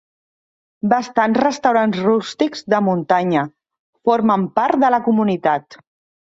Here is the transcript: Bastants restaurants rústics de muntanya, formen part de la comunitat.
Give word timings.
Bastants 0.93 1.39
restaurants 1.43 1.99
rústics 2.05 2.65
de 2.75 2.79
muntanya, 2.87 3.45
formen 4.11 4.49
part 4.57 4.83
de 4.87 4.91
la 4.97 5.03
comunitat. 5.11 5.81